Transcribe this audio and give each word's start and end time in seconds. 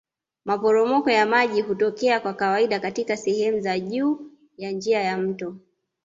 Maporomoko 0.45 1.09
ya 1.11 1.25
maji 1.25 1.61
hutokea 1.61 2.19
kwa 2.19 2.33
kawaida 2.33 2.79
katika 2.79 3.17
sehemu 3.17 3.59
za 3.59 3.79
juu 3.79 4.31
ya 4.57 4.71
njia 4.71 5.01
ya 5.01 5.17
mto 5.17 5.55